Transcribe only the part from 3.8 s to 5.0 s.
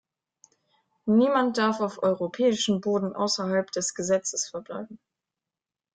Gesetzes verbleiben.